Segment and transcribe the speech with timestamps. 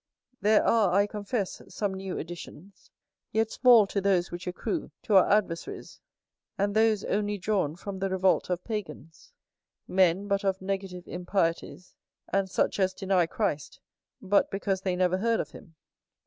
[0.41, 2.89] There are, I confess, some new additions;
[3.31, 6.01] yet small to those which accrue to our adversaries;
[6.57, 9.31] and those only drawn from the revolt of pagans;
[9.87, 11.93] men but of negative impieties;
[12.33, 13.79] and such as deny Christ,
[14.19, 15.75] but because they never heard of him.